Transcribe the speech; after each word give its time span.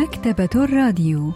مكتبة 0.00 0.64
الراديو 0.64 1.32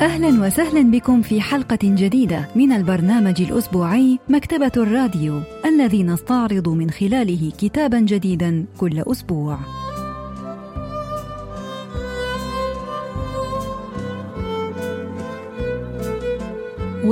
أهلا 0.00 0.46
وسهلا 0.46 0.90
بكم 0.90 1.22
في 1.22 1.40
حلقة 1.40 1.78
جديدة 1.82 2.48
من 2.56 2.72
البرنامج 2.72 3.42
الأسبوعي 3.42 4.18
مكتبة 4.28 4.72
الراديو 4.76 5.40
الذي 5.64 6.02
نستعرض 6.02 6.68
من 6.68 6.90
خلاله 6.90 7.52
كتابا 7.58 8.00
جديدا 8.00 8.66
كل 8.78 9.02
أسبوع. 9.06 9.58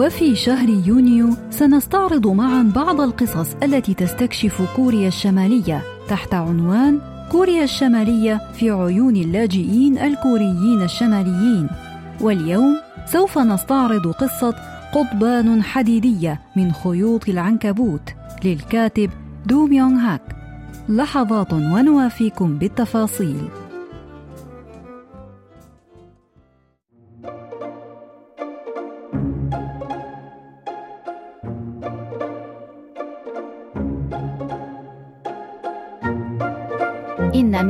وفي 0.00 0.36
شهر 0.36 0.68
يونيو 0.68 1.28
سنستعرض 1.50 2.26
معا 2.26 2.72
بعض 2.74 3.00
القصص 3.00 3.54
التي 3.62 3.94
تستكشف 3.94 4.62
كوريا 4.76 5.08
الشمالية 5.08 5.82
تحت 6.08 6.34
عنوان 6.34 7.00
كوريا 7.32 7.64
الشمالية 7.64 8.40
في 8.52 8.70
عيون 8.70 9.16
اللاجئين 9.16 9.98
الكوريين 9.98 10.82
الشماليين. 10.82 11.68
واليوم 12.20 12.76
سوف 13.06 13.38
نستعرض 13.38 14.06
قصة 14.06 14.54
قضبان 14.94 15.62
حديدية 15.62 16.40
من 16.56 16.72
خيوط 16.72 17.28
العنكبوت 17.28 18.14
للكاتب 18.44 19.10
دو 19.46 19.66
ميونغ 19.66 19.98
هاك. 20.00 20.36
لحظات 20.88 21.52
ونوافيكم 21.52 22.58
بالتفاصيل. 22.58 23.48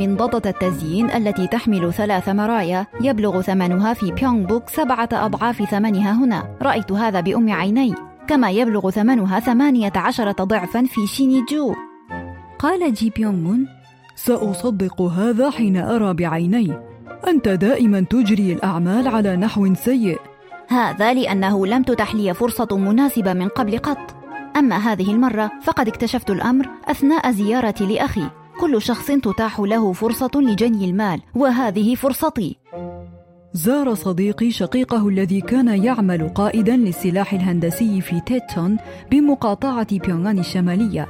منضدة 0.07 0.49
التزيين 0.49 1.11
التي 1.11 1.47
تحمل 1.47 1.93
ثلاث 1.93 2.29
مرايا 2.29 2.87
يبلغ 3.01 3.41
ثمنها 3.41 3.93
في 3.93 4.11
بيونغ 4.11 4.47
بوك 4.47 4.69
سبعة 4.69 5.09
أضعاف 5.13 5.63
ثمنها 5.63 6.11
هنا. 6.11 6.57
رأيت 6.61 6.91
هذا 6.91 7.19
بأم 7.19 7.51
عيني. 7.51 7.95
كما 8.27 8.49
يبلغ 8.49 8.89
ثمنها 8.89 9.39
ثمانية 9.39 9.93
عشرة 9.95 10.43
ضعفا 10.43 10.83
في 10.83 11.07
شينيجو. 11.07 11.75
قال 12.59 12.93
جي 12.93 13.09
بيونغ 13.09 13.35
مون 13.35 13.67
سأصدق 14.15 15.01
هذا 15.01 15.49
حين 15.49 15.77
أرى 15.77 16.13
بعيني. 16.13 16.73
أنت 17.27 17.47
دائما 17.47 18.01
تجري 18.01 18.53
الأعمال 18.53 19.07
على 19.07 19.35
نحو 19.35 19.73
سيء. 19.73 20.19
هذا 20.67 21.13
لأنه 21.13 21.67
لم 21.67 21.83
تتح 21.83 22.15
لي 22.15 22.33
فرصة 22.33 22.77
مناسبة 22.77 23.33
من 23.33 23.47
قبل 23.47 23.77
قط. 23.77 24.15
أما 24.57 24.77
هذه 24.77 25.11
المرة 25.11 25.51
فقد 25.63 25.87
اكتشفت 25.87 26.29
الأمر 26.29 26.69
أثناء 26.87 27.31
زيارتي 27.31 27.85
لأخي. 27.85 28.40
كل 28.61 28.81
شخص 28.81 29.07
تتاح 29.07 29.59
له 29.59 29.93
فرصة 29.93 30.31
لجني 30.35 30.85
المال 30.85 31.21
وهذه 31.35 31.95
فرصتي. 31.95 32.57
زار 33.53 33.93
صديقي 33.93 34.51
شقيقه 34.51 35.07
الذي 35.07 35.41
كان 35.41 35.83
يعمل 35.83 36.29
قائدا 36.29 36.75
للسلاح 36.75 37.33
الهندسي 37.33 38.01
في 38.01 38.21
تيتون 38.25 38.77
بمقاطعة 39.11 39.97
بيونغان 39.97 40.39
الشمالية. 40.39 41.07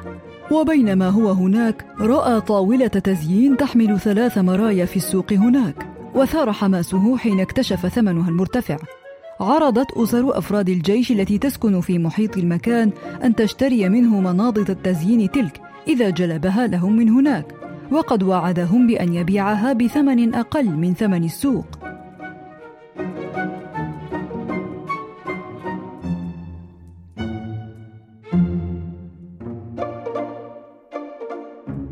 وبينما 0.52 1.10
هو 1.10 1.32
هناك 1.32 1.86
رأى 2.00 2.42
طاولة 2.42 2.88
تزيين 2.88 3.58
تحمل 3.58 4.00
ثلاث 4.00 4.38
مرايا 4.38 4.86
في 4.86 4.98
السوق 4.98 5.34
هناك 5.34 5.88
وثار 6.16 6.52
حماسه 6.54 7.18
حين 7.18 7.40
اكتشف 7.40 7.88
ثمنها 7.88 8.30
المرتفع. 8.30 8.78
عرضت 9.40 9.92
أسر 9.92 10.38
أفراد 10.38 10.70
الجيش 10.70 11.12
التي 11.12 11.38
تسكن 11.38 11.82
في 11.82 12.00
محيط 12.00 12.38
المكان 12.38 12.92
أن 13.24 13.36
تشتري 13.36 13.90
منه 13.90 14.20
مناضد 14.20 14.70
التزيين 14.70 15.32
تلك 15.32 15.71
إذا 15.88 16.10
جلبها 16.10 16.68
لهم 16.68 16.96
من 16.96 17.10
هناك 17.10 17.56
وقد 17.92 18.24
وعدهم 18.24 18.88
بأن 18.88 19.14
يبيعها 19.14 19.74
بثمن 19.74 20.36
أقل 20.36 20.70
من 20.70 20.94
ثمن 20.94 21.24
السوق. 21.24 21.66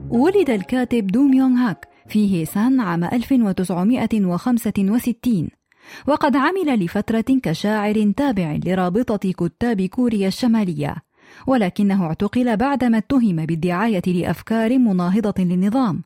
ولد 0.09 0.49
الكاتب 0.49 1.07
دو 1.07 1.23
ميونغ 1.23 1.57
هاك 1.57 1.87
في 2.07 2.35
هيسان 2.35 2.79
عام 2.79 3.03
1965 3.03 5.49
وقد 6.07 6.35
عمل 6.35 6.85
لفترة 6.85 7.25
كشاعر 7.43 8.11
تابع 8.17 8.59
لرابطة 8.65 9.31
كتاب 9.31 9.81
كوريا 9.81 10.27
الشمالية. 10.27 11.08
ولكنه 11.47 12.03
اعتقل 12.03 12.57
بعدما 12.57 12.97
اتهم 12.97 13.45
بالدعاية 13.45 14.01
لأفكار 14.07 14.79
مناهضة 14.79 15.43
للنظام. 15.43 16.03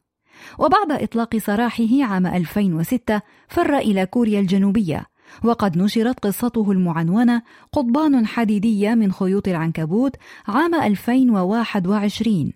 وبعد 0.60 0.92
إطلاق 0.92 1.38
سراحه 1.38 2.04
عام 2.04 2.28
2006 2.28 3.22
فر 3.48 3.78
إلى 3.78 4.06
كوريا 4.06 4.40
الجنوبية 4.40 5.06
وقد 5.44 5.78
نشرت 5.78 6.20
قصته 6.20 6.72
المعنونة 6.72 7.42
قضبان 7.72 8.26
حديدية 8.26 8.94
من 8.94 9.12
خيوط 9.12 9.48
العنكبوت 9.48 10.16
عام 10.48 10.76
2021 10.76 12.54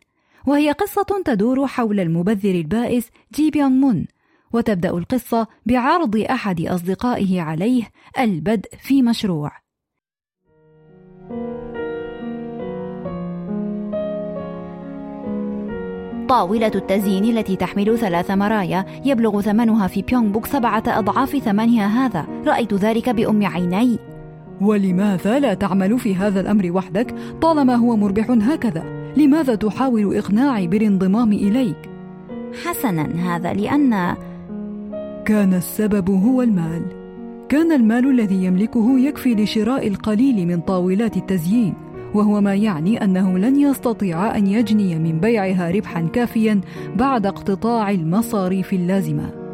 وهي 0.48 0.72
قصة 0.72 1.22
تدور 1.26 1.68
حول 1.68 2.00
المبذر 2.00 2.56
البائس 2.56 3.10
جي 3.34 3.52
بيونغ 3.52 3.70
مون 3.70 4.06
وتبدأ 4.54 4.90
القصة 4.90 5.48
بعرض 5.66 6.18
أحد 6.18 6.62
أصدقائه 6.62 7.42
عليه 7.42 7.90
البدء 8.20 8.70
في 8.82 9.02
مشروع. 9.02 9.52
طاولة 16.30 16.72
التزيين 16.76 17.38
التي 17.38 17.56
تحمل 17.56 17.98
ثلاث 17.98 18.32
مرايا 18.32 18.86
يبلغ 19.06 19.42
ثمنها 19.42 19.88
في 19.88 20.02
بيونغ 20.02 20.28
بوك 20.28 20.46
سبعة 20.46 20.84
أضعاف 20.88 21.38
ثمنها 21.38 22.06
هذا 22.06 22.28
رأيت 22.48 22.74
ذلك 22.74 23.10
بأم 23.10 23.46
عيني 23.46 24.00
ولماذا 24.62 25.40
لا 25.40 25.54
تعمل 25.54 26.00
في 26.00 26.16
هذا 26.16 26.40
الأمر 26.40 26.72
وحدك 26.72 27.16
طالما 27.42 27.76
هو 27.76 27.96
مربح 27.96 28.32
هكذا؟ 28.32 28.84
لماذا 29.18 29.56
تحاول 29.56 30.16
إقناعي 30.18 30.68
بالانضمام 30.68 31.34
إليك؟ 31.34 31.90
حسنا 32.66 33.36
هذا 33.36 33.54
لأن 33.54 34.16
كان 35.26 35.54
السبب 35.54 36.10
هو 36.10 36.42
المال 36.42 36.82
كان 37.50 37.72
المال 37.72 38.10
الذي 38.10 38.46
يملكه 38.46 39.00
يكفي 39.00 39.36
لشراء 39.36 39.88
القليل 39.88 40.48
من 40.48 40.60
طاولات 40.60 41.18
التزيين 41.18 41.74
وهو 42.14 42.42
ما 42.42 42.56
يعني 42.56 43.04
أنه 43.04 43.38
لن 43.38 43.60
يستطيع 43.60 44.38
أن 44.38 44.48
يجني 44.48 45.00
من 45.00 45.20
بيعها 45.20 45.72
ربحا 45.72 46.02
كافيا 46.02 46.62
بعد 46.96 47.26
اقتطاع 47.26 47.92
المصاريف 47.92 48.74
اللازمة. 48.74 49.47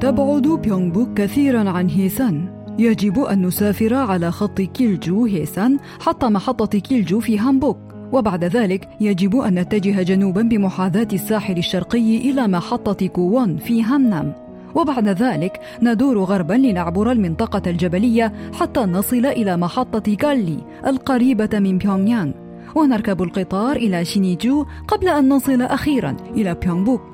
تبعد 0.00 0.48
بيونغ 0.48 0.92
بوك 0.92 1.08
كثيرا 1.14 1.70
عن 1.70 1.88
هيسان. 1.88 2.64
يجب 2.78 3.20
أن 3.20 3.46
نسافر 3.46 3.94
على 3.94 4.30
خط 4.30 4.60
كيلجو 4.60 5.26
هيسان 5.26 5.78
حتى 6.00 6.26
محطة 6.26 6.78
كيلجو 6.78 7.20
في 7.20 7.38
هامبوك. 7.38 7.78
وبعد 8.12 8.44
ذلك 8.44 8.88
يجب 9.00 9.36
أن 9.36 9.54
نتجه 9.58 10.02
جنوبا 10.02 10.42
بمحاذاة 10.42 11.08
الساحل 11.12 11.58
الشرقي 11.58 12.16
إلى 12.16 12.48
محطة 12.48 13.06
كوون 13.06 13.56
في 13.56 13.82
هانام 13.82 14.32
وبعد 14.74 15.08
ذلك 15.08 15.60
ندور 15.82 16.18
غربا 16.18 16.54
لنعبر 16.54 17.12
المنطقة 17.12 17.70
الجبلية 17.70 18.32
حتى 18.52 18.80
نصل 18.80 19.26
إلى 19.26 19.56
محطة 19.56 20.14
كالي 20.14 20.58
القريبة 20.86 21.58
من 21.58 21.78
بيونغ 21.78 22.08
يانغ 22.08 22.32
ونركب 22.74 23.22
القطار 23.22 23.76
إلى 23.76 24.04
شينيجو 24.04 24.66
قبل 24.88 25.08
أن 25.08 25.28
نصل 25.28 25.62
أخيرا 25.62 26.16
إلى 26.36 26.54
بيونغ 26.54 26.84
بوك 26.84 27.13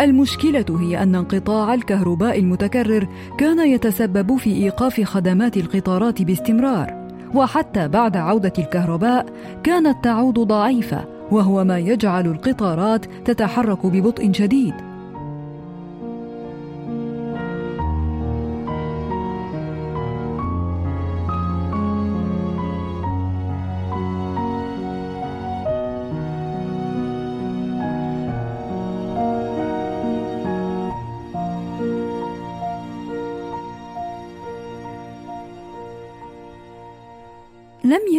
المشكلة 0.00 0.64
هي 0.80 1.02
أن 1.02 1.14
انقطاع 1.14 1.74
الكهرباء 1.74 2.38
المتكرر 2.38 3.08
كان 3.38 3.68
يتسبب 3.68 4.36
في 4.36 4.52
إيقاف 4.52 5.00
خدمات 5.00 5.56
القطارات 5.56 6.22
باستمرار، 6.22 7.08
وحتى 7.34 7.88
بعد 7.88 8.16
عودة 8.16 8.52
الكهرباء 8.58 9.26
كانت 9.64 10.04
تعود 10.04 10.38
ضعيفة، 10.38 11.04
وهو 11.30 11.64
ما 11.64 11.78
يجعل 11.78 12.26
القطارات 12.26 13.06
تتحرك 13.24 13.86
ببطء 13.86 14.32
شديد. 14.32 14.74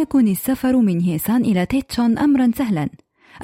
يكن 0.08 0.28
السفر 0.28 0.76
من 0.76 1.00
هيسان 1.00 1.44
إلى 1.44 1.66
تيتشون 1.66 2.18
أمرا 2.18 2.50
سهلا. 2.56 2.88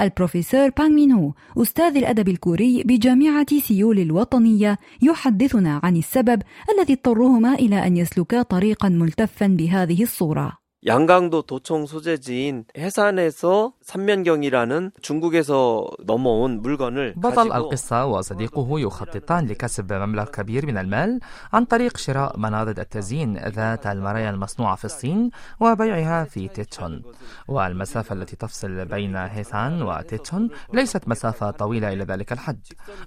البروفيسور 0.00 0.68
بانغ 0.68 0.88
مين 0.88 1.12
هو 1.12 1.32
أستاذ 1.56 1.96
الأدب 1.96 2.28
الكوري 2.28 2.82
بجامعة 2.82 3.58
سيول 3.60 3.98
الوطنية 3.98 4.78
يحدثنا 5.02 5.80
عن 5.82 5.96
السبب 5.96 6.42
الذي 6.74 6.92
اضطرهما 6.92 7.54
إلى 7.54 7.86
أن 7.86 7.96
يسلكا 7.96 8.42
طريقا 8.42 8.88
ملتفا 8.88 9.46
بهذه 9.46 10.02
الصورة. 10.02 10.63
양강도 10.85 11.41
도청 11.41 11.85
소재지인 11.85 12.63
해산에서 12.77 13.73
삼면경이라는 13.81 14.91
중국에서 15.01 15.85
넘어온 16.05 16.61
물건을 16.61 17.15
بطل 17.17 17.51
القصة 17.51 18.05
وصديقه 18.05 18.79
يخططان 18.79 19.45
لكسب 19.45 19.93
مبلغ 19.93 20.25
كبير 20.25 20.65
من 20.65 20.77
المال 20.77 21.19
عن 21.53 21.65
طريق 21.65 21.97
شراء 21.97 22.39
مناضد 22.39 22.79
التزيين 22.79 23.37
ذات 23.37 23.87
المرايا 23.87 24.29
المصنوعة 24.29 24.75
في 24.75 24.85
الصين 24.85 25.29
وبيعها 25.59 26.23
في 26.23 26.47
تيتشون 26.47 27.03
والمسافة 27.47 28.15
التي 28.15 28.35
تفصل 28.35 28.85
بين 28.85 29.15
هيسان 29.15 29.81
وتيتشون 29.81 30.49
ليست 30.73 31.07
مسافة 31.07 31.51
طويلة 31.51 31.93
إلى 31.93 32.03
ذلك 32.03 32.31
الحد 32.31 32.61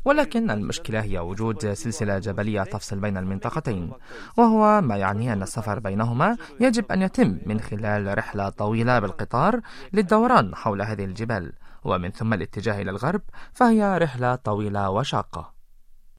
ولكن 0.04 0.50
المشكلة 0.50 1.00
هي 1.00 1.18
وجود 1.18 1.72
سلسلة 1.72 2.18
جبلية 2.18 2.62
تفصل 2.62 2.98
بين 3.00 3.16
المنطقتين 3.16 3.90
وهو 4.36 4.80
ما 4.80 4.96
يعني 4.96 5.32
أن 5.32 5.42
السفر 5.42 5.78
بينهما 5.78 6.36
يجب 6.60 6.92
أن 6.92 7.02
يتم 7.02 7.38
من 7.46 7.62
خلال 7.69 8.17
رحلة 8.17 8.49
طويلة 8.49 8.99
بالقطار 8.99 9.61
للدوران 9.93 10.55
حول 10.55 10.81
هذه 10.81 11.05
الجبال. 11.05 11.53
ومن 11.83 12.09
ثم 12.09 12.33
الاتجاه 12.33 12.81
إلى 12.81 12.91
الغرب 12.91 13.21
فهي 13.53 13.97
رحلة 13.97 14.35
طويلة 14.35 14.89
وشاقة. 14.89 15.53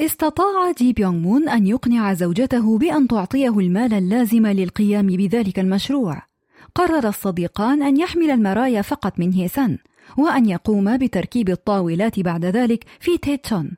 استطاع 0.00 0.72
جي 0.78 0.92
بيونغ 0.92 1.18
مون 1.18 1.48
أن 1.48 1.66
يقنع 1.66 2.12
زوجته 2.12 2.78
بأن 2.78 3.08
تعطيه 3.08 3.58
المال 3.58 3.94
اللازم 3.94 4.46
للقيام 4.46 5.06
بذلك 5.06 5.58
المشروع. 5.58 6.22
قرر 6.74 7.08
الصديقان 7.08 7.82
أن 7.82 7.96
يحمل 7.96 8.30
المرايا 8.30 8.82
فقط 8.82 9.18
من 9.18 9.32
هيسان 9.32 9.78
وأن 10.18 10.48
يقوما 10.48 10.96
بتركيب 10.96 11.48
الطاولات 11.48 12.20
بعد 12.20 12.44
ذلك 12.44 12.84
في 13.00 13.18
تيتشون. 13.18 13.76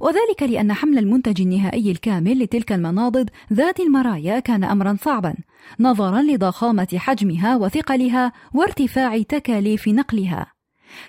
وذلك 0.00 0.42
لأن 0.42 0.72
حمل 0.72 0.98
المنتج 0.98 1.40
النهائي 1.40 1.90
الكامل 1.90 2.42
لتلك 2.42 2.72
المناضد 2.72 3.30
ذات 3.52 3.80
المرايا 3.80 4.40
كان 4.40 4.64
أمرا 4.64 4.96
صعبا 5.02 5.34
نظرا 5.80 6.22
لضخامة 6.22 6.88
حجمها 6.96 7.56
وثقلها 7.56 8.32
وارتفاع 8.54 9.22
تكاليف 9.22 9.88
نقلها. 9.88 10.52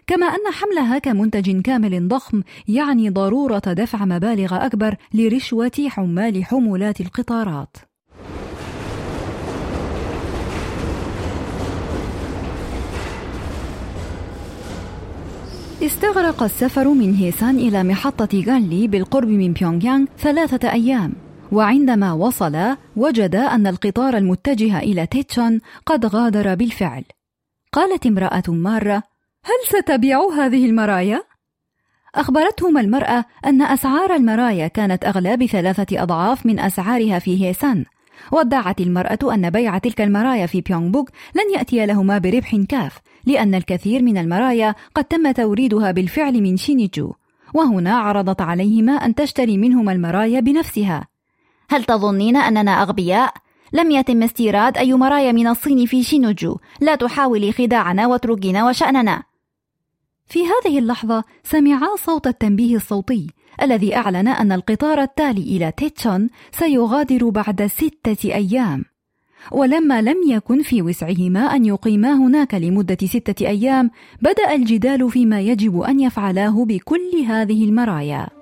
كما 0.07 0.25
أن 0.25 0.53
حملها 0.53 0.97
كمنتج 0.97 1.61
كامل 1.61 2.07
ضخم 2.07 2.43
يعني 2.67 3.09
ضرورة 3.09 3.61
دفع 3.67 4.05
مبالغ 4.05 4.65
أكبر 4.65 4.95
لرشوة 5.13 5.87
حمال 5.87 6.45
حمولات 6.45 7.01
القطارات. 7.01 7.77
استغرق 15.83 16.43
السفر 16.43 16.87
من 16.87 17.15
هيسان 17.15 17.57
إلى 17.57 17.83
محطة 17.83 18.43
غانلي 18.47 18.87
بالقرب 18.87 19.27
من 19.27 19.53
بيونغ 19.53 19.85
يانغ 19.85 20.05
ثلاثة 20.19 20.71
أيام. 20.71 21.13
وعندما 21.51 22.13
وصل 22.13 22.77
وجد 22.95 23.35
أن 23.35 23.67
القطار 23.67 24.17
المتجه 24.17 24.79
إلى 24.79 25.05
تيتشون 25.05 25.61
قد 25.85 26.05
غادر 26.05 26.55
بالفعل. 26.55 27.03
قالت 27.73 28.05
امرأة 28.05 28.43
مارة 28.47 29.03
هل 29.45 29.79
ستبيع 29.79 30.19
هذه 30.19 30.65
المرايا؟ 30.65 31.23
أخبرتهما 32.15 32.81
المرأة 32.81 33.25
أن 33.45 33.61
أسعار 33.61 34.15
المرايا 34.15 34.67
كانت 34.67 35.05
أغلى 35.05 35.37
بثلاثة 35.37 36.03
أضعاف 36.03 36.45
من 36.45 36.59
أسعارها 36.59 37.19
في 37.19 37.45
هيسان. 37.45 37.85
وادعت 38.31 38.81
المرأة 38.81 39.33
أن 39.33 39.49
بيع 39.49 39.77
تلك 39.77 40.01
المرايا 40.01 40.45
في 40.45 40.61
بيونغ 40.61 40.89
بوك 40.89 41.09
لن 41.35 41.57
يأتي 41.57 41.85
لهما 41.85 42.17
بربح 42.17 42.55
كاف 42.69 42.97
لأن 43.25 43.55
الكثير 43.55 44.03
من 44.03 44.17
المرايا 44.17 44.75
قد 44.95 45.03
تم 45.03 45.31
توريدها 45.31 45.91
بالفعل 45.91 46.41
من 46.41 46.57
شينيجو. 46.57 47.13
وهنا 47.53 47.97
عرضت 47.97 48.41
عليهما 48.41 48.91
أن 48.91 49.15
تشتري 49.15 49.57
منهما 49.57 49.91
المرايا 49.91 50.39
بنفسها. 50.39 51.07
هل 51.69 51.83
تظنين 51.83 52.37
أننا 52.37 52.81
أغبياء؟ 52.81 53.33
لم 53.73 53.91
يتم 53.91 54.23
استيراد 54.23 54.77
أي 54.77 54.93
مرايا 54.93 55.31
من 55.31 55.47
الصين 55.47 55.85
في 55.85 56.03
شينوجو 56.03 56.57
لا 56.81 56.95
تحاولي 56.95 57.51
خداعنا 57.51 58.07
واتركينا 58.07 58.67
وشأننا. 58.67 59.23
في 60.27 60.39
هذه 60.39 60.79
اللحظة 60.79 61.23
سمعا 61.43 61.87
صوت 62.05 62.27
التنبيه 62.27 62.75
الصوتي 62.75 63.27
الذي 63.61 63.95
أعلن 63.95 64.27
أن 64.27 64.51
القطار 64.51 65.01
التالي 65.01 65.41
إلى 65.41 65.71
تيتشون 65.77 66.29
سيغادر 66.51 67.29
بعد 67.29 67.65
ستة 67.65 68.33
أيام. 68.33 68.85
ولما 69.51 70.01
لم 70.01 70.17
يكن 70.27 70.61
في 70.61 70.81
وسعهما 70.81 71.39
أن 71.39 71.65
يقيما 71.65 72.13
هناك 72.13 72.53
لمدة 72.53 72.97
ستة 73.05 73.47
أيام 73.47 73.91
بدأ 74.21 74.55
الجدال 74.55 75.11
فيما 75.11 75.41
يجب 75.41 75.79
أن 75.79 75.99
يفعلاه 75.99 76.65
بكل 76.65 77.25
هذه 77.27 77.65
المرايا. 77.65 78.40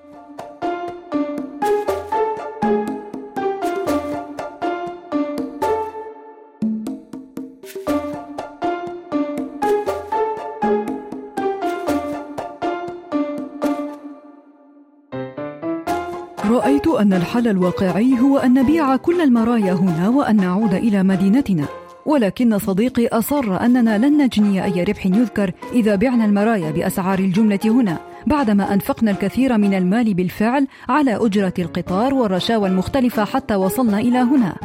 رأيت 16.46 16.88
أن 16.88 17.14
الحل 17.14 17.48
الواقعي 17.48 18.20
هو 18.20 18.38
أن 18.38 18.54
نبيع 18.54 18.96
كل 18.96 19.22
المرايا 19.22 19.74
هنا 19.74 20.10
وأن 20.10 20.36
نعود 20.36 20.74
إلى 20.74 21.04
مدينتنا. 21.04 21.66
ولكن 22.06 22.58
صديقي 22.58 23.08
أصر 23.08 23.66
أننا 23.66 23.98
لن 23.98 24.24
نجني 24.24 24.64
أي 24.64 24.84
ربح 24.84 25.06
يذكر 25.06 25.52
إذا 25.74 25.96
بعنا 25.96 26.26
المرايا 26.26 26.72
بأسعار 26.72 27.20
الجملة 27.20 27.60
هنا 27.66 28.00
بعدما 28.28 28.74
أنفقنا 28.74 29.12
الكثير 29.12 29.58
من 29.58 29.74
المال 29.74 30.14
بالفعل 30.14 30.68
على 30.90 31.16
أجرة 31.26 31.54
القطار 31.60 32.14
والرشاوى 32.14 32.70
المختلفة 32.70 33.26
حتى 33.26 33.56
وصلنا 33.56 34.00
إلى 34.00 34.18
هنا. 34.18 34.56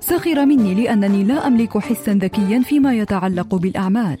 سخر 0.00 0.46
مني 0.46 0.74
لأنني 0.74 1.24
لا 1.24 1.46
أملك 1.46 1.78
حسا 1.78 2.12
ذكيا 2.12 2.62
فيما 2.62 2.94
يتعلق 2.94 3.54
بالأعمال. 3.54 4.18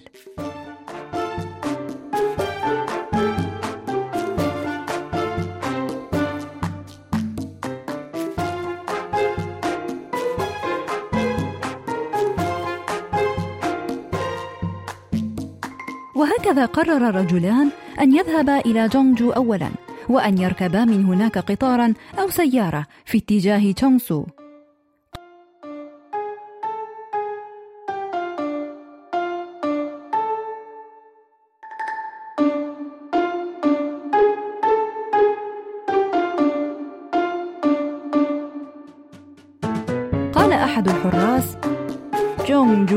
وهكذا 16.50 16.66
قرر 16.66 17.08
الرجلان 17.08 17.70
أن 18.00 18.16
يذهبا 18.16 18.58
إلى 18.58 18.88
جونجو 18.88 19.30
أولا 19.30 19.70
وأن 20.08 20.38
يركبا 20.38 20.84
من 20.84 21.04
هناك 21.04 21.38
قطارا 21.38 21.94
أو 22.18 22.30
سيارة 22.30 22.86
في 23.04 23.18
اتجاه 23.18 23.72
تشونغسو 23.72 24.24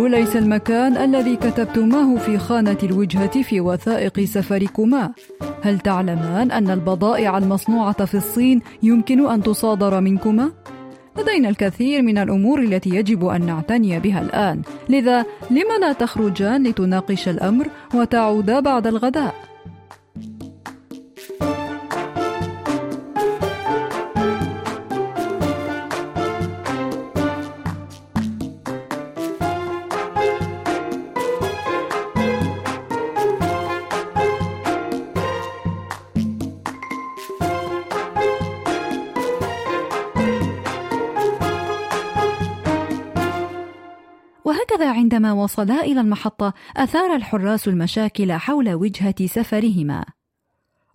ليس 0.08 0.36
المكان 0.36 0.98
الذي 0.98 1.36
كتبتماه 1.36 2.16
في 2.16 2.38
خانة 2.38 2.78
الوجهة 2.84 3.42
في 3.42 3.62
وثائق 3.62 4.20
سفركما 4.20 5.12
هل 5.62 5.80
تعلمان 5.80 6.52
أن 6.52 6.70
البضائع 6.70 7.38
المصنوعة 7.38 8.06
في 8.06 8.16
الصين 8.16 8.62
يمكن 8.84 9.30
أن 9.30 9.44
تصادر 9.44 10.02
منكما؟ 10.02 10.52
لدينا 11.18 11.50
الكثير 11.50 12.02
من 12.02 12.18
الأمور 12.18 12.60
التي 12.60 12.90
يجب 12.90 13.26
أن 13.26 13.46
نعتني 13.46 14.00
بها 14.00 14.22
الآن 14.22 14.62
لذا 14.90 15.26
لم 15.52 15.68
لا 15.82 15.94
تخرجان 15.94 16.64
لتناقش 16.64 17.30
الأمر 17.30 17.68
وتعودا 17.94 18.60
بعد 18.60 18.88
الغداء؟ 18.88 19.53
عندما 45.14 45.34
وصلا 45.34 45.82
إلى 45.82 46.02
المحطة 46.02 46.54
أثار 46.78 47.16
الحراس 47.16 47.68
المشاكل 47.68 48.32
حول 48.32 48.74
وجهة 48.74 49.26
سفرهما. 49.26 50.06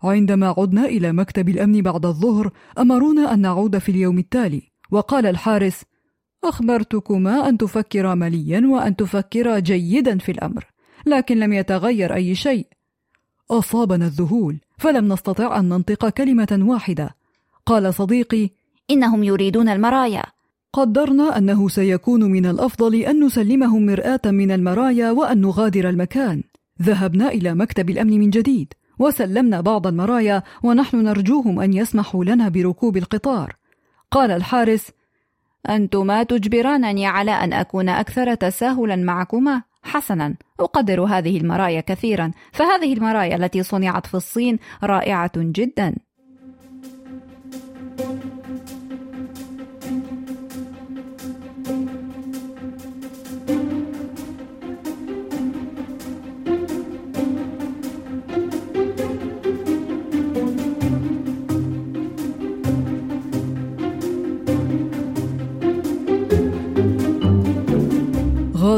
عندما 0.03 0.55
عدنا 0.59 0.85
إلى 0.85 1.13
مكتب 1.13 1.49
الأمن 1.49 1.83
بعد 1.83 2.07
الظهر 2.07 2.51
أمرونا 2.79 3.35
أن 3.35 3.41
نعود 3.41 3.79
في 3.79 3.89
اليوم 3.89 4.19
التالي. 4.19 4.63
وقال 4.91 5.27
الحارس 5.27 5.85
أخبرتكما 6.45 7.49
أن 7.49 7.59
تفكرا 7.59 8.15
مليا 8.15 8.63
وأن 8.67 8.97
تفكرا 8.97 9.59
جيدا 9.59 10.19
في 10.19 10.33
الأمر 10.33 10.65
لكن 11.07 11.39
لم 11.39 11.53
يتغير 11.53 12.15
أي 12.15 12.35
شيء. 12.35 12.67
أصابنا 13.51 14.07
الذهول 14.07 14.59
فلم 14.79 15.13
نستطع 15.13 15.59
أن 15.59 15.69
ننطق 15.69 16.09
كلمة 16.09 16.59
واحدة. 16.61 17.17
قال 17.67 17.95
صديقي 17.95 18.51
إنهم 18.91 19.25
يريدون 19.25 19.69
المرايا. 19.69 20.23
قدرنا 20.78 21.38
أنه 21.38 21.68
سيكون 21.68 22.25
من 22.25 22.47
الأفضل 22.47 22.94
أن 22.94 23.25
نسلمهم 23.25 23.87
مرآة 23.87 24.20
من 24.25 24.50
المرايا 24.50 25.11
وأن 25.11 25.40
نغادر 25.40 25.88
المكان. 25.88 26.42
ذهبنا 26.82 27.28
إلى 27.28 27.54
مكتب 27.54 27.90
الأمن 27.90 28.20
من 28.20 28.30
جديد 28.30 28.73
وسلمنا 28.99 29.61
بعض 29.61 29.87
المرايا 29.87 30.42
ونحن 30.62 30.97
نرجوهم 30.97 31.61
أن 31.61 31.73
يسمحوا 31.73 32.25
لنا 32.25 32.49
بركوب 32.49 32.97
القطار. 32.97 33.56
قال 34.11 34.30
الحارس 34.30 34.90
أنتما 35.68 36.23
تجبرانني 36.23 37.06
على 37.06 37.30
أن 37.30 37.52
أكون 37.52 37.88
أكثر 37.88 38.35
تساهلا 38.35 38.97
معكما؟ 38.97 39.62
حسنا 39.82 40.35
أقدر 40.61 41.04
هذه 41.04 41.37
المرايا 41.37 41.80
كثيرا 41.80 42.30
فهذه 42.52 42.92
المرايا 42.92 43.37
التي 43.37 43.62
صنعت 43.62 44.06
في 44.06 44.14
الصين 44.14 44.58
رائعة 44.82 45.32
جدا. 45.37 45.94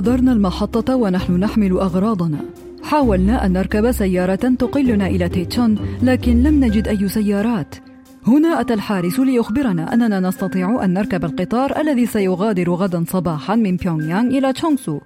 غادرنا 0.00 0.32
المحطة 0.32 0.96
ونحن 0.96 1.32
نحمل 1.32 1.72
أغراضنا. 1.72 2.38
حاولنا 2.82 3.46
أن 3.46 3.52
نركب 3.52 3.92
سيارة 3.92 4.54
تقلنا 4.58 5.06
إلى 5.06 5.28
تيتشون 5.28 5.78
لكن 6.02 6.42
لم 6.42 6.64
نجد 6.64 6.88
أي 6.88 7.08
سيارات. 7.08 7.74
هنا 8.26 8.60
أتى 8.60 8.74
الحارس 8.74 9.20
ليخبرنا 9.20 9.94
أننا 9.94 10.20
نستطيع 10.20 10.84
أن 10.84 10.94
نركب 10.94 11.24
القطار 11.24 11.80
الذي 11.80 12.06
سيغادر 12.06 12.70
غدا 12.70 13.04
صباحا 13.08 13.54
من 13.54 13.76
بيونغ 13.76 14.08
يانغ 14.08 14.38
إلى 14.38 14.52
تشونغسو. 14.52 14.98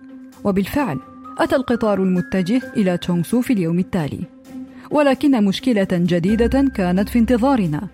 وبالفعل 0.45 0.99
أتى 1.39 1.57
القطار 1.57 2.03
المتجه 2.03 2.63
إلى 2.77 2.97
تشونغسو 2.97 3.41
في 3.41 3.53
اليوم 3.53 3.79
التالي. 3.79 4.21
ولكن 4.91 5.45
مشكلة 5.45 5.89
جديدة 5.93 6.65
كانت 6.75 7.09
في 7.09 7.19
انتظارنا. 7.19 7.89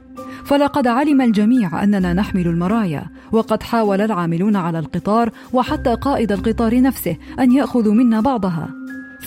فلقد 0.45 0.87
علم 0.87 1.21
الجميع 1.21 1.85
أننا 1.85 2.13
نحمل 2.13 2.47
المرايا 2.47 3.07
وقد 3.33 3.63
حاول 3.63 4.01
العاملون 4.01 4.57
على 4.57 4.79
القطار 4.79 5.31
وحتى 5.53 5.95
قائد 5.95 6.33
القطار 6.33 6.81
نفسه 6.81 7.17
أن 7.41 7.53
يأخذوا 7.53 7.95
منا 7.95 8.21
بعضها. 8.21 8.71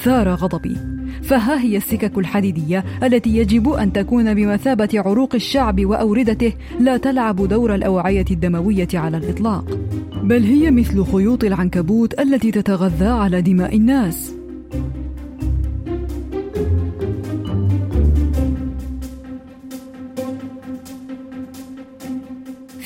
ثار 0.03 0.29
غضبي. 0.29 0.77
فها 1.23 1.59
هي 1.59 1.77
السكك 1.77 2.17
الحديدية 2.17 2.83
التي 3.03 3.37
يجب 3.37 3.69
أن 3.69 3.93
تكون 3.93 4.33
بمثابة 4.33 4.89
عروق 4.93 5.35
الشعب 5.35 5.85
وأوردته 5.85 6.53
لا 6.79 6.97
تلعب 6.97 7.47
دور 7.47 7.75
الأوعية 7.75 8.25
الدموية 8.31 8.87
على 8.93 9.17
الإطلاق. 9.17 9.77
بل 10.23 10.43
هي 10.43 10.71
مثل 10.71 11.05
خيوط 11.05 11.43
العنكبوت 11.43 12.19
التي 12.19 12.51
تتغذى 12.51 13.07
على 13.07 13.41
دماء 13.41 13.75
الناس. 13.75 14.33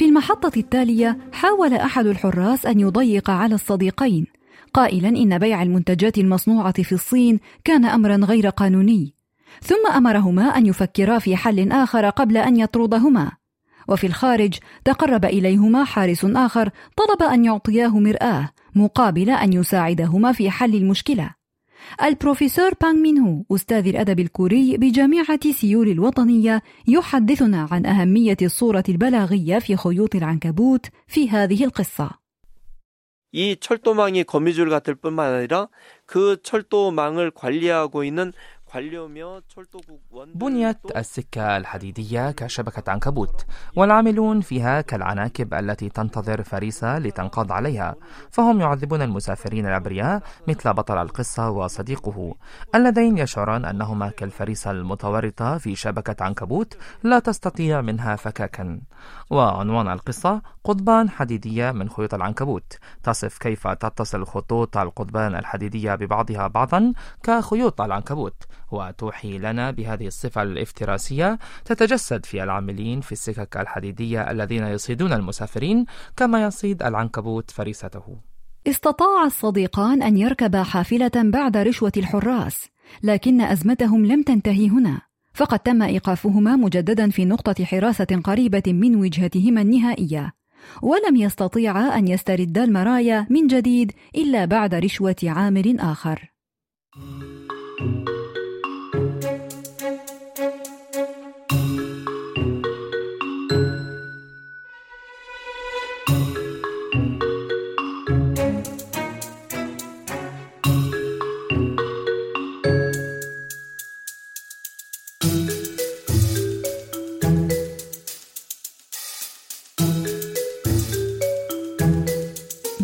المحطة 0.07 0.51
التالية 0.57 1.17
حاول 1.33 1.73
أحد 1.73 2.05
الحراس 2.05 2.65
أن 2.65 2.79
يضيق 2.79 3.29
على 3.29 3.55
الصديقين. 3.55 4.25
قائلا 4.73 5.09
إن 5.09 5.37
بيع 5.37 5.63
المنتجات 5.63 6.17
المصنوعة 6.17 6.83
في 6.83 6.91
الصين 6.91 7.39
كان 7.63 7.85
أمرا 7.85 8.15
غير 8.15 8.49
قانوني. 8.49 9.13
ثم 9.61 9.87
أمرهما 9.95 10.43
أن 10.43 10.65
يفكرا 10.65 11.19
في 11.19 11.35
حل 11.35 11.71
آخر 11.71 12.09
قبل 12.09 12.37
أن 12.37 12.57
يطردهما. 12.57 13.31
وفي 13.87 14.07
الخارج 14.07 14.53
تقرب 14.85 15.25
إليهما 15.25 15.83
حارس 15.83 16.25
آخر 16.25 16.69
طلب 16.97 17.29
أن 17.29 17.45
يعطياه 17.45 17.99
مرآة 17.99 18.49
مقابل 18.75 19.29
أن 19.29 19.53
يساعدهما 19.53 20.31
في 20.31 20.51
حل 20.51 20.75
المشكلة. 20.75 21.36
البروفيسور 22.02 22.74
بانغ 22.80 22.96
مين 22.96 23.18
هو 23.18 23.44
أستاذ 23.54 23.88
الأدب 23.88 24.20
الكوري 24.20 24.76
بجامعة 24.76 25.52
سيول 25.52 25.88
الوطنية 25.88 26.62
يحدثنا 26.88 27.68
عن 27.70 27.86
أهمية 27.86 28.36
الصورة 28.42 28.84
البلاغية 28.88 29.58
في 29.58 29.76
خيوط 29.76 30.14
العنكبوت 30.14 30.86
في 31.06 31.30
هذه 31.30 31.64
القصة. 31.64 32.22
이 33.34 33.56
철도망이 33.56 34.24
거미줄 34.24 34.68
같을 34.68 34.94
뿐만 34.94 35.32
아니라 35.32 35.68
그 36.04 36.36
철도망을 36.42 37.30
관리하고 37.30 38.04
있는 38.04 38.32
بنيت 40.35 40.77
السكة 40.97 41.57
الحديدية 41.57 42.31
كشبكة 42.31 42.91
عنكبوت 42.91 43.45
والعاملون 43.75 44.41
فيها 44.41 44.81
كالعناكب 44.81 45.53
التي 45.53 45.89
تنتظر 45.89 46.43
فريسة 46.43 46.99
لتنقض 46.99 47.51
عليها 47.51 47.95
فهم 48.31 48.61
يعذبون 48.61 49.01
المسافرين 49.01 49.65
الأبرياء 49.65 50.21
مثل 50.47 50.73
بطل 50.73 50.97
القصة 50.97 51.49
وصديقه. 51.49 52.35
اللذين 52.75 53.17
يشعران 53.17 53.65
أنهما 53.65 54.09
كالفريسة 54.09 54.71
المتورطة 54.71 55.57
في 55.57 55.75
شبكة 55.75 56.23
عنكبوت 56.23 56.77
لا 57.03 57.19
تستطيع 57.19 57.81
منها 57.81 58.15
فكاكا. 58.15 58.81
وعنوان 59.29 59.87
القصة 59.87 60.41
قضبان 60.63 61.09
حديدية 61.09 61.71
من 61.71 61.89
خيوط 61.89 62.13
العنكبوت. 62.13 62.77
تصف 63.03 63.37
كيف 63.37 63.67
تتصل 63.67 64.25
خطوط 64.25 64.77
القضبان 64.77 65.35
الحديدية 65.35 65.95
ببعضها 65.95 66.47
بعضا 66.47 66.93
كخيوط 67.23 67.81
العنكبوت. 67.81 68.43
وتوحي 68.71 69.37
لنا 69.37 69.71
بهذه 69.71 70.07
الصفة 70.07 70.41
الافتراسية 70.41 71.39
تتجسد 71.65 72.25
في 72.25 72.43
العاملين 72.43 73.01
في 73.01 73.11
السكك 73.11 73.57
الحديدية 73.57 74.31
الذين 74.31 74.63
يصيدون 74.63 75.13
المسافرين 75.13 75.85
كما 76.17 76.43
يصيد 76.43 76.83
العنكبوت 76.83 77.51
فريسته. 77.51 78.17
استطاع 78.67 79.23
الصديقان 79.25 80.01
أن 80.03 80.17
يركبا 80.17 80.63
حافلة 80.63 81.11
بعد 81.15 81.57
رشوة 81.57 81.91
الحراس 81.97 82.67
لكن 83.03 83.41
أزمتهم 83.41 84.05
لم 84.05 84.23
تنتهي 84.23 84.69
هنا. 84.69 85.01
فقد 85.33 85.59
تم 85.59 85.81
إيقافهما 85.81 86.55
مجددا 86.55 87.09
في 87.09 87.25
نقطة 87.25 87.65
حراسة 87.65 88.21
قريبة 88.23 88.63
من 88.67 88.95
وجهتهما 88.95 89.61
النهائية. 89.61 90.33
ولم 90.81 91.15
يستطيعا 91.15 91.97
أن 91.97 92.07
يستردا 92.07 92.63
المرايا 92.63 93.27
من 93.29 93.47
جديد 93.47 93.91
إلا 94.15 94.45
بعد 94.45 94.75
رشوة 94.75 95.15
عامل 95.23 95.79
آخر. 95.79 96.31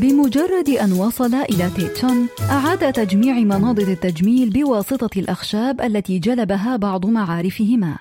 بمجرد 0.04 0.70
أن 0.70 0.92
وصل 0.92 1.34
إلى 1.36 1.70
تيتشون 1.76 2.28
أعاد 2.52 2.94
تجميع 2.94 3.36
مناضد 3.36 3.90
التجميل 3.90 4.50
بواسطة 4.50 5.20
الأخشاب 5.20 5.82
التي 5.82 6.20
جلبها 6.20 6.76
بعض 6.76 7.06
معارفهما. 7.06 7.98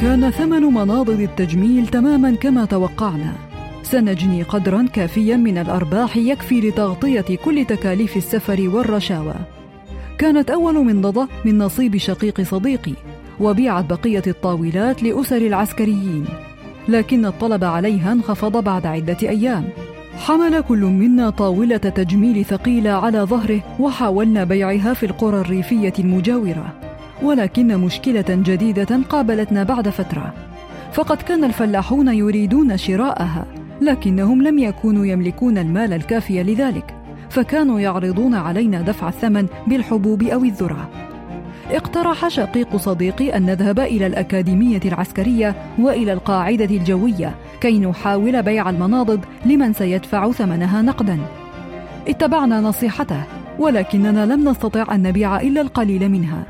كان 0.00 0.30
ثمن 0.30 0.62
مناضد 0.62 1.20
التجميل 1.20 1.86
تماما 1.86 2.34
كما 2.34 2.64
توقعنا 2.64 3.51
سنجني 3.92 4.42
قدرا 4.42 4.86
كافيا 4.92 5.36
من 5.36 5.58
الأرباح 5.58 6.16
يكفي 6.16 6.60
لتغطية 6.60 7.36
كل 7.44 7.64
تكاليف 7.64 8.16
السفر 8.16 8.70
والرشاوى. 8.74 9.34
كانت 10.18 10.50
أول 10.50 10.74
منضده 10.74 11.28
من 11.44 11.58
نصيب 11.58 11.96
شقيق 11.96 12.40
صديقي 12.40 12.92
وبيعت 13.40 13.84
بقية 13.84 14.22
الطاولات 14.26 15.02
لأسر 15.02 15.36
العسكريين. 15.36 16.24
لكن 16.88 17.26
الطلب 17.26 17.64
عليها 17.64 18.12
انخفض 18.12 18.64
بعد 18.64 18.86
عدة 18.86 19.16
أيام. 19.22 19.64
حمل 20.18 20.60
كل 20.60 20.80
منا 20.80 21.30
طاولة 21.30 21.76
تجميل 21.76 22.44
ثقيلة 22.44 22.90
على 22.90 23.18
ظهره 23.18 23.60
وحاولنا 23.80 24.44
بيعها 24.44 24.94
في 24.94 25.06
القرى 25.06 25.40
الريفية 25.40 25.92
المجاورة. 25.98 26.72
ولكن 27.22 27.78
مشكلة 27.78 28.24
جديدة 28.28 29.00
قابلتنا 29.10 29.62
بعد 29.62 29.88
فترة. 29.88 30.34
فقد 30.92 31.16
كان 31.16 31.44
الفلاحون 31.44 32.08
يريدون 32.08 32.76
شراءها. 32.76 33.61
لكنهم 33.82 34.42
لم 34.42 34.58
يكونوا 34.58 35.06
يملكون 35.06 35.58
المال 35.58 35.92
الكافي 35.92 36.42
لذلك 36.42 36.94
فكانوا 37.30 37.80
يعرضون 37.80 38.34
علينا 38.34 38.82
دفع 38.82 39.08
الثمن 39.08 39.46
بالحبوب 39.66 40.22
أو 40.22 40.44
الذرة. 40.44 40.88
اقترح 41.70 42.28
شقيق 42.28 42.76
صديقي 42.76 43.36
أن 43.36 43.46
نذهب 43.46 43.80
إلى 43.80 44.06
الأكاديمية 44.06 44.80
العسكرية 44.84 45.54
وإلى 45.78 46.12
القاعدة 46.12 46.64
الجوية 46.64 47.34
كي 47.60 47.78
نحاول 47.78 48.42
بيع 48.42 48.70
المناضد 48.70 49.20
لمن 49.46 49.72
سيدفع 49.72 50.32
ثمنها 50.32 50.82
نقدا. 50.82 51.18
اتبعنا 52.08 52.60
نصيحته 52.60 53.22
ولكننا 53.58 54.26
لم 54.26 54.48
نستطع 54.48 54.94
أن 54.94 55.02
نبيع 55.02 55.40
إلا 55.40 55.60
القليل 55.60 56.08
منها. 56.08 56.44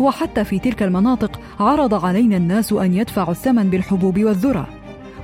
وحتى 0.00 0.44
في 0.44 0.58
تلك 0.58 0.82
المناطق 0.82 1.40
عرض 1.60 2.04
علينا 2.04 2.36
الناس 2.36 2.72
أن 2.72 2.94
يدفعوا 2.94 3.30
الثمن 3.30 3.70
بالحبوب 3.70 4.24
والذرة. 4.24 4.77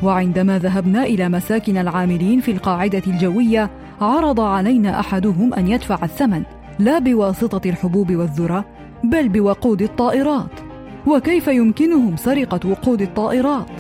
وعندما 0.04 0.58
ذهبنا 0.58 1.04
إلى 1.04 1.28
مساكن 1.28 1.76
العاملين 1.76 2.40
في 2.40 2.50
القاعدة 2.50 3.02
الجوية 3.06 3.70
عرض 4.00 4.40
علينا 4.40 5.00
أحدهم 5.00 5.54
أن 5.54 5.68
يدفع 5.68 5.98
الثمن 6.02 6.42
لا 6.78 6.98
بواسطة 6.98 7.68
الحبوب 7.68 8.12
والذرة 8.12 8.64
بل 9.04 9.28
بوقود 9.28 9.82
الطائرات 9.82 10.60
وكيف 11.06 11.48
يمكنهم 11.48 12.16
سرقة 12.16 12.68
وقود 12.70 13.02
الطائرات؟ 13.02 13.70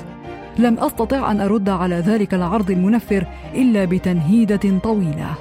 لم 0.58 0.78
أستطع 0.78 1.30
أن 1.30 1.40
أرد 1.40 1.68
على 1.68 1.94
ذلك 1.94 2.34
العرض 2.34 2.70
المنفر 2.70 3.26
إلا 3.54 3.84
بتنهيدة 3.84 4.78
طويلة 4.82 5.34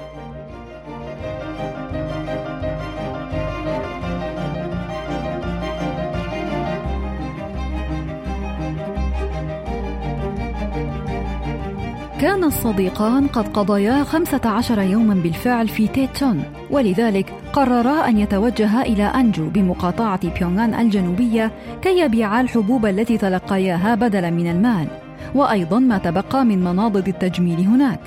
كان 12.23 12.43
الصديقان 12.43 13.27
قد 13.27 13.47
قضيا 13.47 14.03
خمسة 14.03 14.41
عشر 14.45 14.81
يوما 14.81 15.13
بالفعل 15.13 15.67
في 15.67 15.87
تيتشون 15.87 16.43
ولذلك 16.71 17.33
قررا 17.53 18.07
أن 18.07 18.17
يتوجها 18.17 18.81
إلى 18.81 19.03
أنجو 19.03 19.49
بمقاطعة 19.49 20.39
بيونغان 20.39 20.73
الجنوبية 20.73 21.51
كي 21.81 21.99
يبيعا 21.99 22.41
الحبوب 22.41 22.85
التي 22.85 23.17
تلقياها 23.17 23.95
بدلا 23.95 24.29
من 24.29 24.51
المال 24.51 24.87
وأيضا 25.35 25.79
ما 25.79 25.97
تبقى 25.97 26.45
من 26.45 26.63
مناضد 26.63 27.07
التجميل 27.07 27.59
هناك. 27.59 27.99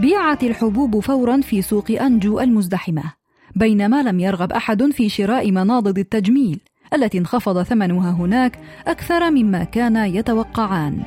بيعت 0.00 0.42
الحبوب 0.42 1.00
فورا 1.00 1.40
في 1.40 1.62
سوق 1.62 1.90
أنجو 1.90 2.40
المزدحمة 2.40 3.02
بينما 3.56 4.02
لم 4.02 4.20
يرغب 4.20 4.52
أحد 4.52 4.90
في 4.90 5.08
شراء 5.08 5.52
مناضد 5.52 5.98
التجميل 5.98 6.60
التي 6.94 7.18
انخفض 7.18 7.62
ثمنها 7.62 8.10
هناك 8.10 8.58
أكثر 8.86 9.30
مما 9.30 9.64
كان 9.64 9.96
يتوقعان. 9.96 11.02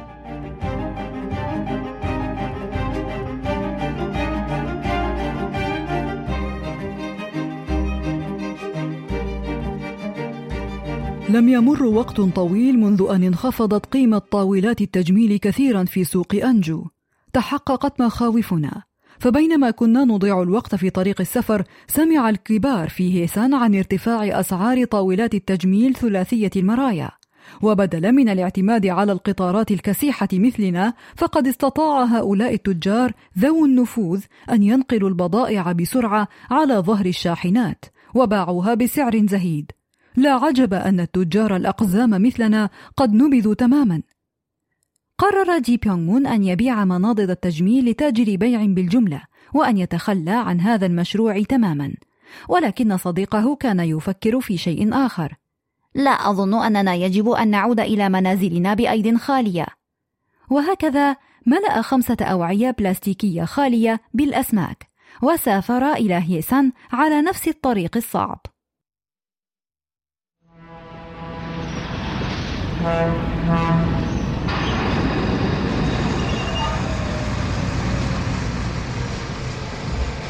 لم 11.30 11.50
يمر 11.50 11.84
وقت 11.84 12.22
طويل 12.22 12.80
منذ 12.80 13.08
أن 13.10 13.24
انخفضت 13.24 13.86
قيمة 13.86 14.18
طاولات 14.18 14.82
التجميل 14.82 15.38
كثيرا 15.38 15.84
في 15.84 16.04
سوق 16.04 16.36
أنجو. 16.36 16.86
تحققت 17.34 18.02
مخاوفنا. 18.02 18.84
فبينما 19.20 19.72
كنا 19.72 20.04
نضيع 20.04 20.42
الوقت 20.42 20.76
في 20.76 20.90
طريق 20.90 21.22
السفر 21.22 21.64
سمع 21.88 22.30
الكبار 22.30 22.90
في 22.90 23.22
هيسان 23.22 23.54
عن 23.54 23.76
ارتفاع 23.76 24.40
أسعار 24.40 24.86
طاولات 24.86 25.34
التجميل 25.34 25.96
ثلاثية 25.96 26.52
المرايا. 26.56 27.12
وبدلا 27.62 28.12
من 28.12 28.30
الاعتماد 28.30 28.88
على 28.88 29.12
القطارات 29.12 29.72
الكسيحة 29.72 30.30
مثلنا 30.34 30.94
فقد 31.16 31.48
استطاع 31.48 32.04
هؤلاء 32.04 32.54
التجار 32.54 33.12
ذو 33.40 33.66
النفوذ 33.66 34.24
أن 34.52 34.64
ينقلوا 34.64 35.10
البضائع 35.10 35.72
بسرعة 35.72 36.28
على 36.52 36.74
ظهر 36.74 37.06
الشاحنات 37.06 37.86
وباعوها 38.16 38.74
بسعر 38.74 39.26
زهيد. 39.26 39.72
لا 40.20 40.34
عجب 40.34 40.74
أن 40.74 41.00
التجار 41.00 41.56
الأقزام 41.56 42.10
مثلنا 42.10 42.70
قد 42.98 43.14
نبذوا 43.14 43.54
تماما. 43.54 44.02
قرر 45.18 45.60
جي 45.60 45.78
بيونغ 45.78 46.00
مون 46.00 46.28
أن 46.28 46.44
يبيع 46.44 46.86
مناضد 46.86 47.30
التجميل 47.30 47.90
لتاجر 47.90 48.36
بيع 48.36 48.66
بالجملة 48.66 49.22
وأن 49.54 49.78
يتخلى 49.78 50.32
عن 50.32 50.62
هذا 50.62 50.86
المشروع 50.86 51.42
تماما. 51.42 51.94
ولكن 52.50 52.98
صديقه 52.98 53.56
كان 53.56 53.80
يفكر 53.80 54.42
في 54.42 54.58
شيء 54.58 54.94
آخر. 54.94 55.36
لا 55.96 56.12
أظن 56.12 56.54
أننا 56.64 56.96
يجب 56.96 57.30
أن 57.30 57.48
نعود 57.48 57.80
إلى 57.80 58.10
منازلنا 58.10 58.74
بأيد 58.74 59.18
خالية. 59.18 59.66
وهكذا 60.50 61.16
ملأ 61.46 61.82
خمسة 61.82 62.18
أوعية 62.22 62.72
بلاستيكية 62.72 63.44
خالية 63.44 64.02
بالأسماك 64.14 64.90
وسافر 65.22 65.94
إلى 65.94 66.24
هيسان 66.28 66.72
على 66.92 67.22
نفس 67.22 67.48
الطريق 67.48 67.98
الصعب. 67.98 68.46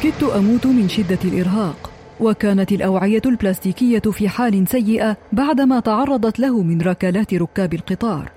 كدت 0.02 0.22
أموت 0.22 0.66
من 0.66 0.88
شدة 0.88 1.18
الإرهاق 1.24 1.90
وكانت 2.20 2.72
الأوعية 2.72 3.22
البلاستيكية 3.26 3.98
في 3.98 4.28
حال 4.28 4.68
سيئة 4.68 5.16
بعدما 5.32 5.80
تعرضت 5.80 6.40
له 6.40 6.62
من 6.62 6.80
ركلات 6.80 7.34
ركاب 7.34 7.74
القطار. 7.74 8.32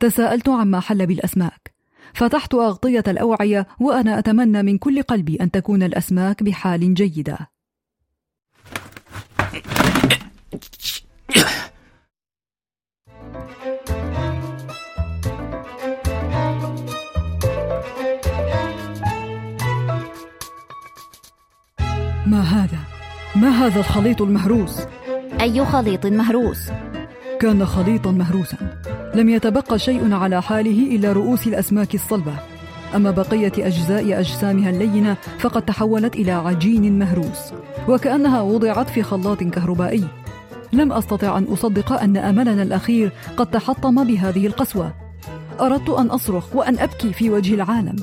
تساءلت 0.00 0.48
عما 0.48 0.80
حل 0.80 1.06
بالأسماك. 1.06 1.72
فتحت 2.14 2.54
أغطية 2.54 3.04
الأوعية 3.08 3.66
وأنا 3.80 4.18
أتمنى 4.18 4.62
من 4.62 4.78
كل 4.78 5.02
قلبي 5.02 5.36
أن 5.40 5.50
تكون 5.50 5.82
الأسماك 5.82 6.42
بحال 6.42 6.94
جيدة. 6.94 7.38
هذا 23.58 23.80
الخليط 23.80 24.22
المهروس؟ 24.22 24.80
أي 25.40 25.64
خليط 25.64 26.06
مهروس؟ 26.06 26.70
كان 27.40 27.66
خليطا 27.66 28.10
مهروسا. 28.10 28.56
لم 29.14 29.28
يتبقى 29.28 29.78
شيء 29.78 30.14
على 30.14 30.42
حاله 30.42 30.96
إلا 30.96 31.12
رؤوس 31.12 31.46
الأسماك 31.46 31.94
الصلبة. 31.94 32.34
أما 32.94 33.10
بقية 33.10 33.52
أجزاء 33.58 34.20
أجسامها 34.20 34.70
اللينة 34.70 35.16
فقد 35.38 35.62
تحولت 35.62 36.16
إلى 36.16 36.32
عجين 36.32 36.98
مهروس. 36.98 37.52
وكأنها 37.88 38.40
وضعت 38.40 38.90
في 38.90 39.02
خلاط 39.02 39.42
كهربائي. 39.44 40.04
لم 40.72 40.92
أستطع 40.92 41.38
أن 41.38 41.44
أصدق 41.44 41.92
أن 41.92 42.16
أملنا 42.16 42.62
الأخير 42.62 43.12
قد 43.36 43.46
تحطم 43.46 44.04
بهذه 44.04 44.46
القسوة. 44.46 44.94
أردت 45.60 45.90
أن 45.90 46.06
أصرخ 46.06 46.56
وأن 46.56 46.78
أبكي 46.78 47.12
في 47.12 47.30
وجه 47.30 47.54
العالم. 47.54 47.96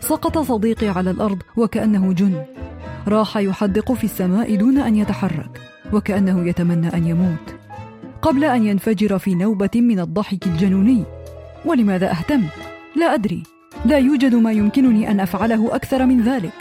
سقط 0.00 0.38
صديقي 0.38 0.88
على 0.88 1.10
الأرض 1.10 1.38
وكأنه 1.56 2.12
جن. 2.12 2.59
راح 3.07 3.37
يحدق 3.37 3.93
في 3.93 4.03
السماء 4.03 4.55
دون 4.55 4.77
ان 4.77 4.95
يتحرك 4.95 5.61
وكانه 5.93 6.47
يتمنى 6.47 6.93
ان 6.93 7.07
يموت 7.07 7.55
قبل 8.21 8.43
ان 8.43 8.65
ينفجر 8.65 9.19
في 9.19 9.35
نوبه 9.35 9.69
من 9.75 9.99
الضحك 9.99 10.47
الجنوني 10.47 11.03
ولماذا 11.65 12.11
اهتم 12.11 12.43
لا 12.95 13.13
ادري 13.13 13.43
لا 13.85 13.97
يوجد 13.97 14.35
ما 14.35 14.51
يمكنني 14.51 15.11
ان 15.11 15.19
افعله 15.19 15.75
اكثر 15.75 16.05
من 16.05 16.23
ذلك 16.23 16.53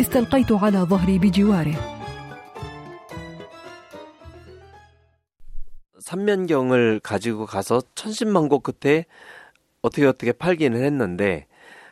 استلقيت 0.00 0.52
على 0.52 0.78
ظهري 0.78 1.18
بجواره 1.18 1.98
삼면경을 6.08 7.00
가지고 7.00 7.44
가서 7.44 7.82
천신만고 7.94 8.60
끝에 8.60 9.04
어떻게 9.82 10.06
어떻게 10.06 10.32
팔기는 10.32 10.82
했는데 10.82 11.46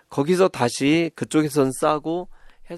거기서 0.08 0.48
다시 0.48 1.10
그쪽에선 1.14 1.72
싸고 1.72 2.28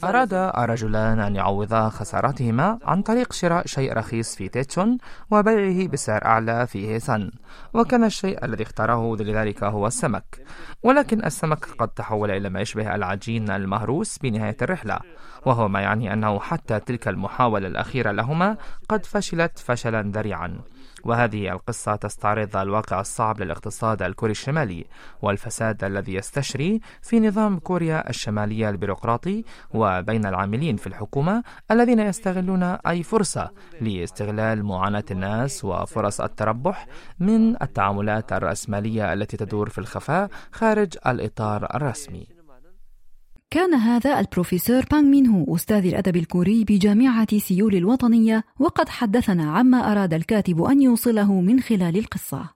أراد 0.04 0.34
الرجلان 0.34 1.20
أن 1.20 1.36
يعوضا 1.36 1.90
خسارتهما 1.90 2.80
عن 2.84 3.02
طريق 3.02 3.34
شراء 3.34 3.68
شيء 3.68 3.94
رخيص 3.94 4.36
في 4.36 4.50
تيتشون 4.50 4.98
وبيعه 5.32 5.88
بسعر 5.88 6.26
أعلى 6.26 6.68
في 6.68 6.88
هيسان. 6.88 7.32
وكان 7.74 8.04
الشيء 8.04 8.46
الذي 8.46 8.64
اختاره 8.64 9.16
لذلك 9.16 9.64
هو 9.64 9.88
السمك. 9.88 10.46
ولكن 10.84 11.26
السمك 11.26 11.66
قد 11.66 11.88
تحول 11.88 12.32
إلى 12.32 12.50
ما 12.50 12.62
يشبه 12.62 12.96
العجين 12.96 13.52
المهروس 13.52 14.18
بنهاية 14.18 14.58
الرحلة. 14.62 15.00
وهو 15.46 15.68
ما 15.68 15.82
يعني 15.82 16.14
أنه 16.14 16.40
حتى 16.40 16.80
تلك 16.80 17.08
المحاولة 17.08 17.68
الأخيرة 17.68 18.12
لهما 18.12 18.58
قد 18.90 19.06
فشلت 19.06 19.60
فشلا 19.60 20.02
ذريعا. 20.02 20.60
وهذه 21.04 21.52
القصة 21.52 21.96
تستعرض 21.96 22.58
الواقع 22.58 23.02
الصعب 23.02 23.42
للاقتصاد 23.42 24.02
الكوري 24.02 24.32
الشمالي 24.32 24.86
والفساد 25.22 25.84
الذي 25.84 26.14
يستشري 26.14 26.80
في 27.02 27.20
نظام 27.20 27.60
كوريا 27.60 28.10
الشمالية 28.10 28.70
البيروقراطي 28.70 29.44
وبين 29.74 30.26
العاملين 30.26 30.76
في 30.76 30.88
الحكومة 30.88 31.44
الذين 31.72 32.00
يستغلون 32.00 32.64
أي 32.64 33.04
فرصة 33.04 33.52
لاستغلال 33.82 34.64
معاناة 34.64 35.06
الناس 35.12 35.66
وفرص 35.66 36.22
التربح 36.22 36.88
من 37.20 37.62
التعاملات 37.62 38.34
الرأسمالية 38.34 39.14
التي 39.14 39.38
تدور 39.38 39.70
في 39.70 39.78
الخفاء 39.78 40.30
خارج 40.52 40.98
الإطار 41.08 41.76
الرسمي. 41.76 42.33
كان 43.54 43.74
هذا 43.74 44.20
البروفيسور 44.20 44.86
بانغ 44.92 45.10
مين 45.10 45.28
هو 45.28 45.56
أستاذ 45.56 45.86
الأدب 45.86 46.16
الكوري 46.16 46.64
بجامعة 46.64 47.38
سيول 47.38 47.76
الوطنية 47.76 48.44
وقد 48.60 48.90
حدثنا 48.90 49.52
عما 49.52 49.92
أراد 49.92 50.14
الكاتب 50.14 50.62
أن 50.62 50.82
يوصله 50.82 51.42
من 51.42 51.60
خلال 51.60 51.98
القصة. 51.98 52.50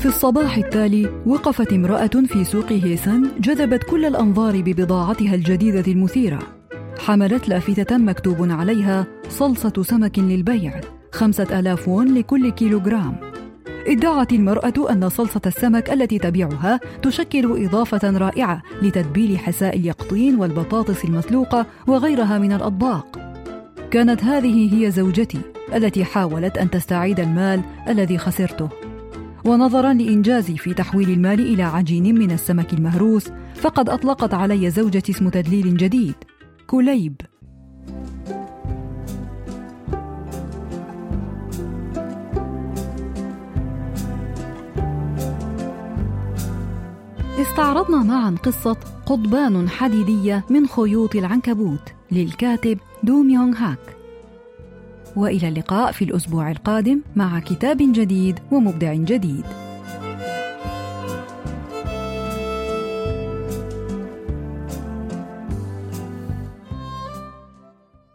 في 0.00 0.06
الصباح 0.08 0.56
التالي 0.56 1.22
وقفت 1.26 1.72
امرأة 1.72 2.06
في 2.06 2.44
سوق 2.44 2.72
هيسان 2.72 3.30
جذبت 3.40 3.84
كل 3.84 4.04
الأنظار 4.04 4.62
ببضاعتها 4.62 5.34
الجديدة 5.34 5.92
المثيرة. 5.92 6.61
حملت 7.06 7.48
لافتة 7.48 7.96
مكتوب 7.96 8.36
عليها 8.40 9.06
صلصة 9.28 9.82
سمك 9.82 10.18
للبيع 10.18 10.80
خمسة 11.12 11.58
آلاف 11.60 11.88
وون 11.88 12.14
لكل 12.14 12.50
كيلوغرام. 12.50 13.16
ادعت 13.86 14.32
المرأة 14.32 14.72
أن 14.90 15.08
صلصة 15.08 15.40
السمك 15.46 15.90
التي 15.90 16.18
تبيعها 16.18 16.80
تشكل 17.02 17.64
إضافة 17.64 18.10
رائعة 18.10 18.62
لتتبيل 18.82 19.38
حساء 19.38 19.76
اليقطين 19.76 20.36
والبطاطس 20.36 21.04
المسلوقة 21.04 21.66
وغيرها 21.86 22.38
من 22.38 22.52
الأطباق. 22.52 23.18
كانت 23.90 24.24
هذه 24.24 24.74
هي 24.74 24.90
زوجتي 24.90 25.40
التي 25.74 26.04
حاولت 26.04 26.58
أن 26.58 26.70
تستعيد 26.70 27.20
المال 27.20 27.60
الذي 27.88 28.18
خسرته. 28.18 28.68
ونظرا 29.44 29.92
لإنجازي 29.92 30.56
في 30.56 30.74
تحويل 30.74 31.10
المال 31.10 31.40
إلى 31.40 31.62
عجين 31.62 32.18
من 32.18 32.30
السمك 32.30 32.72
المهروس 32.72 33.28
فقد 33.54 33.88
أطلقت 33.88 34.34
علي 34.34 34.70
زوجتي 34.70 35.12
اسم 35.12 35.28
تدليل 35.28 35.76
جديد. 35.76 36.14
كليب. 36.72 37.20
استعرضنا 47.40 48.02
معا 48.02 48.36
قصة 48.42 48.76
قضبان 49.06 49.68
حديدية 49.68 50.44
من 50.50 50.66
خيوط 50.66 51.16
العنكبوت 51.16 51.92
للكاتب 52.12 52.78
دو 53.02 53.22
ميونغ 53.22 53.56
هاك. 53.56 53.96
وإلى 55.16 55.48
اللقاء 55.48 55.92
في 55.92 56.04
الأسبوع 56.04 56.50
القادم 56.50 57.00
مع 57.16 57.40
كتاب 57.40 57.78
جديد 57.78 58.38
ومبدع 58.52 58.94
جديد. 58.94 59.61